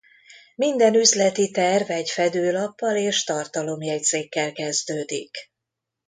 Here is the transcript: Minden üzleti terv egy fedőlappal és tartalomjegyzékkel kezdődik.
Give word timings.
Minden 0.55 0.93
üzleti 0.93 1.51
terv 1.51 1.89
egy 1.91 2.09
fedőlappal 2.09 2.95
és 2.95 3.23
tartalomjegyzékkel 3.23 4.51
kezdődik. 4.51 5.51